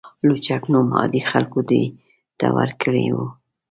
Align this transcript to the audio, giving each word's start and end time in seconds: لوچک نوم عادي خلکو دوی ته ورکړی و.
لوچک 0.27 0.63
نوم 0.71 0.87
عادي 0.97 1.21
خلکو 1.31 1.59
دوی 1.69 1.85
ته 2.39 2.45
ورکړی 2.57 3.05
و. 3.15 3.17